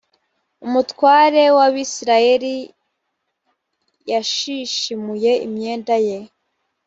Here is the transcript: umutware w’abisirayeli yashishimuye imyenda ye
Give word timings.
umutware 0.65 1.43
w’abisirayeli 1.57 2.53
yashishimuye 4.11 5.31
imyenda 5.45 5.95
ye 6.07 6.17